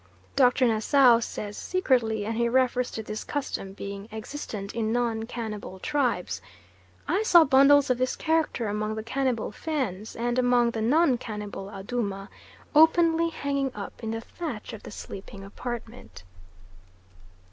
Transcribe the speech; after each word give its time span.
Dr. 0.35 0.65
Nassau 0.65 1.19
says 1.19 1.55
"secretly," 1.57 2.25
and 2.25 2.35
he 2.35 2.49
refers 2.49 2.89
to 2.89 3.03
this 3.03 3.23
custom 3.23 3.73
being 3.73 4.09
existent 4.11 4.73
in 4.73 4.91
non 4.91 5.27
cannibal 5.27 5.77
tribes. 5.77 6.41
I 7.07 7.21
saw 7.21 7.43
bundles 7.43 7.91
of 7.91 7.99
this 7.99 8.15
character 8.15 8.67
among 8.67 8.95
the 8.95 9.03
cannibal 9.03 9.51
Fans, 9.51 10.15
and 10.15 10.39
among 10.39 10.71
the 10.71 10.81
non 10.81 11.19
cannibal 11.19 11.67
Adooma, 11.69 12.29
openly 12.73 13.29
hanging 13.29 13.71
up 13.75 14.01
in 14.03 14.09
the 14.09 14.21
thatch 14.21 14.73
of 14.73 14.81
the 14.81 14.89
sleeping 14.89 15.43
apartment. 15.43 16.23